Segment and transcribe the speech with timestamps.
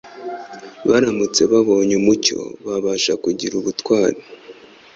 [0.89, 4.19] Baramutse babonye umucyo, babasha kugira ubutwari